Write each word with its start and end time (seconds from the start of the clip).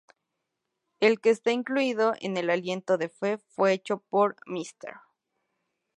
El 0.99 1.21
que 1.21 1.29
está 1.29 1.51
incluido 1.51 2.15
en 2.21 2.35
Aliento 2.35 2.97
de 2.97 3.07
Fe 3.09 3.37
fue 3.37 3.71
hecho 3.73 3.99
por 4.09 4.35
Mr. 4.47 4.99